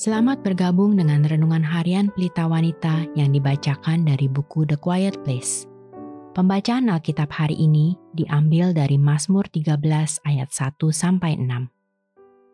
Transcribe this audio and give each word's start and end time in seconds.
Selamat 0.00 0.40
bergabung 0.40 0.96
dengan 0.96 1.20
renungan 1.28 1.60
harian 1.60 2.08
Pelita 2.08 2.48
Wanita 2.48 3.04
yang 3.12 3.36
dibacakan 3.36 4.08
dari 4.08 4.32
buku 4.32 4.64
The 4.64 4.80
Quiet 4.80 5.20
Place. 5.28 5.68
Pembacaan 6.32 6.88
Alkitab 6.88 7.28
hari 7.28 7.52
ini 7.60 8.00
diambil 8.16 8.72
dari 8.72 8.96
Mazmur 8.96 9.44
13 9.52 9.76
ayat 10.24 10.48
1 10.56 10.80
sampai 10.88 11.36
6. 11.36 11.52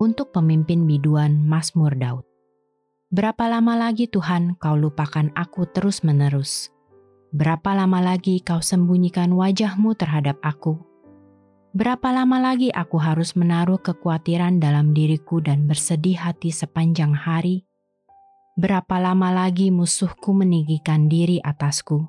Untuk 0.03 0.35
pemimpin 0.35 0.91
biduan 0.91 1.39
Mazmur 1.39 1.95
Daud. 1.95 2.27
Berapa 3.15 3.47
lama 3.47 3.79
lagi 3.79 4.11
Tuhan 4.11 4.59
kau 4.59 4.75
lupakan 4.75 5.31
aku 5.39 5.71
terus-menerus? 5.71 6.75
Berapa 7.31 7.79
lama 7.79 8.03
lagi 8.03 8.43
kau 8.43 8.59
sembunyikan 8.59 9.31
wajahmu 9.31 9.95
terhadap 9.95 10.35
aku? 10.43 10.83
Berapa 11.77 12.09
lama 12.09 12.41
lagi 12.41 12.73
aku 12.73 12.97
harus 12.97 13.37
menaruh 13.37 13.77
kekhawatiran 13.77 14.65
dalam 14.65 14.97
diriku 14.97 15.45
dan 15.45 15.69
bersedih 15.69 16.17
hati 16.17 16.49
sepanjang 16.49 17.13
hari? 17.13 17.69
Berapa 18.57 18.97
lama 18.97 19.29
lagi 19.29 19.69
musuhku 19.69 20.33
meninggikan 20.33 21.13
diri 21.13 21.37
atasku? 21.45 22.09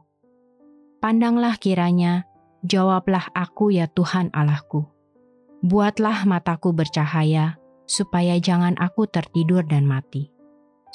Pandanglah 1.03 1.59
kiranya, 1.59 2.23
jawablah 2.63 3.27
aku 3.35 3.75
ya 3.75 3.91
Tuhan 3.91 4.31
Allahku. 4.31 4.87
Buatlah 5.59 6.23
mataku 6.23 6.71
bercahaya, 6.71 7.59
supaya 7.83 8.39
jangan 8.39 8.79
aku 8.79 9.03
tertidur 9.11 9.67
dan 9.67 9.83
mati. 9.83 10.31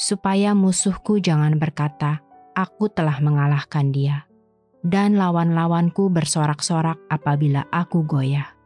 Supaya 0.00 0.56
musuhku 0.56 1.20
jangan 1.20 1.60
berkata, 1.60 2.24
aku 2.56 2.88
telah 2.88 3.20
mengalahkan 3.20 3.92
dia. 3.92 4.24
Dan 4.80 5.20
lawan-lawanku 5.20 6.08
bersorak-sorak 6.08 6.96
apabila 7.12 7.68
aku 7.68 8.08
goyah 8.08 8.61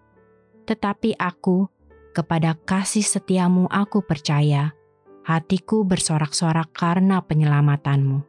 tetapi 0.67 1.15
aku, 1.15 1.71
kepada 2.11 2.59
kasih 2.67 3.07
setiamu 3.07 3.71
aku 3.71 4.03
percaya, 4.03 4.75
hatiku 5.23 5.87
bersorak-sorak 5.87 6.75
karena 6.75 7.23
penyelamatanmu. 7.23 8.27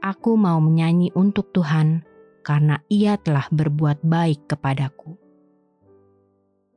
Aku 0.00 0.38
mau 0.38 0.62
menyanyi 0.62 1.10
untuk 1.18 1.50
Tuhan, 1.50 2.06
karena 2.46 2.78
ia 2.86 3.18
telah 3.18 3.50
berbuat 3.50 4.06
baik 4.06 4.46
kepadaku. 4.46 5.18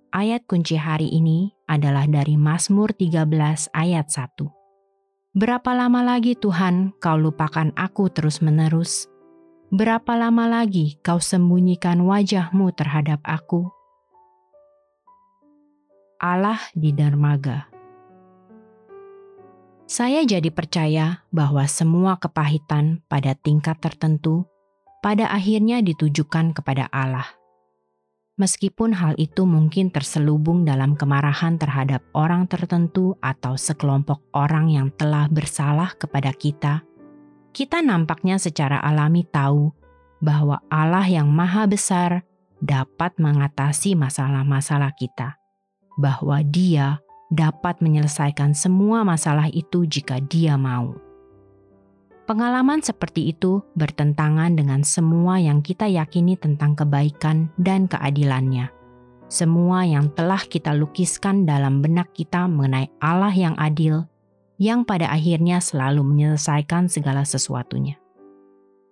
Ayat 0.10 0.50
kunci 0.50 0.74
hari 0.74 1.14
ini 1.14 1.54
adalah 1.70 2.10
dari 2.10 2.34
Mazmur 2.34 2.98
13 2.98 3.70
ayat 3.78 4.10
1. 4.10 4.50
Berapa 5.38 5.78
lama 5.78 6.02
lagi 6.02 6.34
Tuhan 6.34 6.98
kau 6.98 7.14
lupakan 7.14 7.70
aku 7.78 8.10
terus-menerus? 8.10 9.06
Berapa 9.70 10.18
lama 10.18 10.50
lagi 10.50 10.98
kau 11.06 11.22
sembunyikan 11.22 12.02
wajahmu 12.02 12.74
terhadap 12.74 13.22
aku? 13.22 13.70
Allah 16.20 16.60
di 16.76 16.92
dermaga. 16.92 17.72
Saya 19.88 20.28
jadi 20.28 20.52
percaya 20.52 21.24
bahwa 21.32 21.64
semua 21.66 22.20
kepahitan 22.20 23.00
pada 23.08 23.34
tingkat 23.40 23.80
tertentu 23.80 24.44
pada 25.00 25.32
akhirnya 25.32 25.80
ditujukan 25.80 26.52
kepada 26.52 26.92
Allah. 26.92 27.26
Meskipun 28.36 29.00
hal 29.00 29.16
itu 29.16 29.48
mungkin 29.48 29.96
terselubung 29.96 30.68
dalam 30.68 31.00
kemarahan 31.00 31.56
terhadap 31.56 32.04
orang 32.12 32.52
tertentu 32.52 33.16
atau 33.24 33.56
sekelompok 33.56 34.20
orang 34.36 34.68
yang 34.68 34.92
telah 34.96 35.32
bersalah 35.32 35.96
kepada 35.96 36.36
kita, 36.36 36.84
kita 37.56 37.80
nampaknya 37.80 38.36
secara 38.36 38.84
alami 38.84 39.24
tahu 39.24 39.72
bahwa 40.20 40.60
Allah 40.68 41.08
yang 41.08 41.32
Maha 41.32 41.64
Besar 41.64 42.28
dapat 42.60 43.16
mengatasi 43.20 43.96
masalah-masalah 43.96 44.92
kita 45.00 45.39
bahwa 46.00 46.40
Dia 46.48 47.04
dapat 47.30 47.84
menyelesaikan 47.84 48.56
semua 48.56 49.04
masalah 49.04 49.52
itu 49.52 49.84
jika 49.84 50.24
Dia 50.24 50.56
mau. 50.56 50.96
Pengalaman 52.26 52.80
seperti 52.80 53.34
itu 53.34 53.66
bertentangan 53.74 54.54
dengan 54.54 54.86
semua 54.86 55.42
yang 55.42 55.66
kita 55.66 55.90
yakini 55.90 56.38
tentang 56.38 56.78
kebaikan 56.78 57.50
dan 57.58 57.90
keadilannya. 57.90 58.70
Semua 59.30 59.86
yang 59.86 60.14
telah 60.14 60.42
kita 60.42 60.74
lukiskan 60.74 61.46
dalam 61.46 61.82
benak 61.82 62.14
kita 62.14 62.46
mengenai 62.50 62.90
Allah 63.02 63.34
yang 63.34 63.58
adil, 63.58 64.06
yang 64.62 64.86
pada 64.86 65.10
akhirnya 65.10 65.62
selalu 65.62 66.06
menyelesaikan 66.06 66.90
segala 66.90 67.26
sesuatunya. 67.26 67.98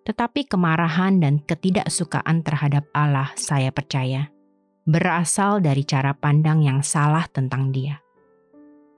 Tetapi 0.06 0.48
kemarahan 0.50 1.22
dan 1.22 1.38
ketidaksukaan 1.42 2.42
terhadap 2.42 2.90
Allah, 2.96 3.34
saya 3.38 3.70
percaya, 3.70 4.34
berasal 4.88 5.60
dari 5.60 5.84
cara 5.84 6.16
pandang 6.16 6.64
yang 6.64 6.80
salah 6.80 7.28
tentang 7.28 7.76
Dia. 7.76 8.00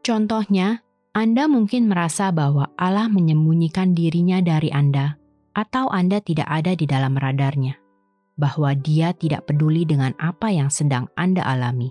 Contohnya, 0.05 0.85
Anda 1.17 1.49
mungkin 1.49 1.89
merasa 1.89 2.29
bahwa 2.29 2.69
Allah 2.77 3.09
menyembunyikan 3.09 3.97
dirinya 3.97 4.37
dari 4.39 4.69
Anda, 4.69 5.17
atau 5.57 5.89
Anda 5.89 6.21
tidak 6.21 6.45
ada 6.45 6.77
di 6.77 6.85
dalam 6.85 7.17
radarnya, 7.17 7.81
bahwa 8.37 8.77
Dia 8.77 9.17
tidak 9.17 9.49
peduli 9.49 9.83
dengan 9.83 10.13
apa 10.21 10.53
yang 10.53 10.69
sedang 10.69 11.09
Anda 11.17 11.41
alami. 11.41 11.89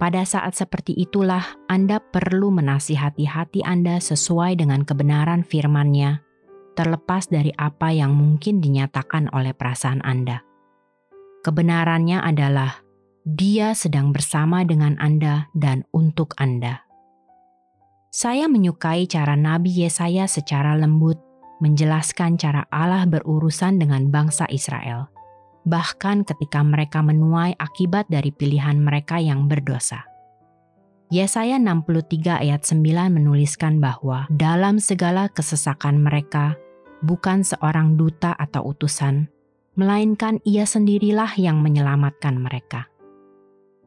Pada 0.00 0.24
saat 0.24 0.56
seperti 0.56 0.96
itulah 0.96 1.44
Anda 1.68 2.00
perlu 2.00 2.48
menasihati 2.48 3.28
hati 3.28 3.60
Anda 3.60 4.00
sesuai 4.00 4.56
dengan 4.56 4.88
kebenaran 4.88 5.44
firman-Nya, 5.44 6.24
terlepas 6.76 7.28
dari 7.28 7.52
apa 7.60 7.92
yang 7.92 8.16
mungkin 8.16 8.64
dinyatakan 8.64 9.32
oleh 9.36 9.52
perasaan 9.52 10.00
Anda. 10.04 10.44
Kebenarannya 11.40 12.20
adalah 12.20 12.85
dia 13.26 13.74
sedang 13.74 14.14
bersama 14.14 14.62
dengan 14.62 14.94
Anda 15.02 15.50
dan 15.50 15.82
untuk 15.90 16.38
Anda. 16.38 16.86
Saya 18.14 18.46
menyukai 18.46 19.10
cara 19.10 19.34
Nabi 19.34 19.82
Yesaya 19.82 20.30
secara 20.30 20.78
lembut 20.78 21.18
menjelaskan 21.58 22.38
cara 22.38 22.70
Allah 22.70 23.02
berurusan 23.02 23.82
dengan 23.82 24.14
bangsa 24.14 24.46
Israel, 24.46 25.10
bahkan 25.66 26.22
ketika 26.22 26.62
mereka 26.62 27.02
menuai 27.02 27.58
akibat 27.58 28.06
dari 28.06 28.30
pilihan 28.30 28.78
mereka 28.78 29.18
yang 29.18 29.50
berdosa. 29.50 30.06
Yesaya 31.10 31.58
63 31.58 32.46
ayat 32.46 32.62
9 32.62 33.10
menuliskan 33.10 33.82
bahwa 33.82 34.30
dalam 34.30 34.78
segala 34.78 35.26
kesesakan 35.34 35.98
mereka, 35.98 36.54
bukan 37.02 37.42
seorang 37.42 37.98
duta 37.98 38.38
atau 38.38 38.70
utusan, 38.70 39.26
melainkan 39.74 40.38
ia 40.46 40.62
sendirilah 40.62 41.34
yang 41.34 41.58
menyelamatkan 41.58 42.38
mereka 42.38 42.86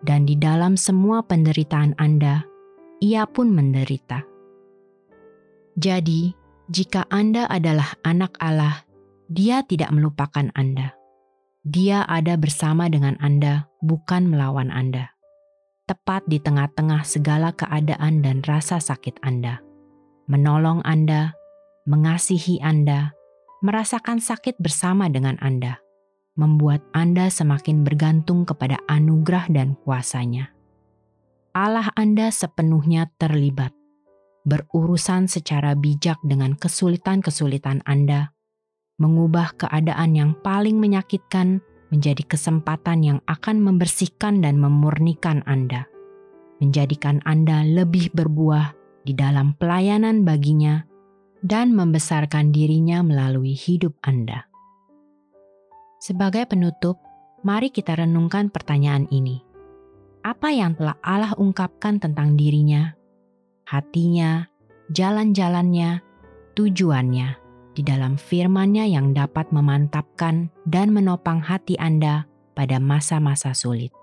dan 0.03 0.23
di 0.23 0.35
dalam 0.39 0.79
semua 0.79 1.23
penderitaan 1.23 1.95
Anda, 1.99 2.43
ia 3.03 3.27
pun 3.27 3.51
menderita. 3.51 4.23
Jadi, 5.79 6.31
jika 6.71 7.07
Anda 7.11 7.47
adalah 7.47 7.95
anak 8.03 8.35
Allah, 8.39 8.83
Dia 9.29 9.61
tidak 9.61 9.93
melupakan 9.93 10.49
Anda. 10.57 10.97
Dia 11.61 12.01
ada 12.09 12.33
bersama 12.33 12.89
dengan 12.89 13.13
Anda, 13.21 13.69
bukan 13.85 14.25
melawan 14.25 14.73
Anda. 14.73 15.13
Tepat 15.85 16.25
di 16.25 16.41
tengah-tengah 16.41 17.05
segala 17.05 17.53
keadaan 17.53 18.25
dan 18.25 18.41
rasa 18.41 18.81
sakit 18.81 19.21
Anda, 19.21 19.61
menolong 20.25 20.81
Anda, 20.81 21.37
mengasihi 21.85 22.57
Anda, 22.65 23.13
merasakan 23.61 24.17
sakit 24.17 24.57
bersama 24.57 25.13
dengan 25.13 25.37
Anda 25.45 25.77
membuat 26.39 26.79
Anda 26.95 27.27
semakin 27.27 27.83
bergantung 27.83 28.47
kepada 28.47 28.79
anugerah 28.87 29.51
dan 29.51 29.75
kuasanya. 29.83 30.55
Allah 31.51 31.91
Anda 31.99 32.31
sepenuhnya 32.31 33.11
terlibat, 33.19 33.75
berurusan 34.47 35.27
secara 35.27 35.75
bijak 35.75 36.15
dengan 36.23 36.55
kesulitan-kesulitan 36.55 37.83
Anda, 37.83 38.31
mengubah 38.95 39.59
keadaan 39.59 40.15
yang 40.15 40.31
paling 40.39 40.79
menyakitkan 40.79 41.59
menjadi 41.91 42.23
kesempatan 42.23 43.03
yang 43.03 43.19
akan 43.27 43.59
membersihkan 43.59 44.39
dan 44.39 44.55
memurnikan 44.55 45.43
Anda, 45.43 45.89
menjadikan 46.63 47.19
Anda 47.27 47.67
lebih 47.67 48.15
berbuah 48.15 48.79
di 49.03 49.11
dalam 49.11 49.57
pelayanan 49.59 50.23
baginya, 50.23 50.85
dan 51.39 51.71
membesarkan 51.71 52.51
dirinya 52.51 52.99
melalui 52.99 53.55
hidup 53.55 53.95
Anda. 54.03 54.48
Sebagai 56.09 56.49
penutup, 56.49 56.97
mari 57.45 57.69
kita 57.69 57.93
renungkan 57.93 58.49
pertanyaan 58.49 59.05
ini. 59.13 59.45
Apa 60.25 60.49
yang 60.49 60.73
telah 60.73 60.97
Allah 61.05 61.37
ungkapkan 61.37 62.01
tentang 62.01 62.33
dirinya, 62.33 62.97
hatinya, 63.69 64.49
jalan-jalannya, 64.89 66.01
tujuannya 66.57 67.27
di 67.77 67.81
dalam 67.85 68.17
firman-Nya 68.17 68.89
yang 68.89 69.13
dapat 69.13 69.53
memantapkan 69.53 70.49
dan 70.65 70.89
menopang 70.97 71.45
hati 71.45 71.77
Anda 71.77 72.25
pada 72.57 72.81
masa-masa 72.81 73.53
sulit. 73.53 73.93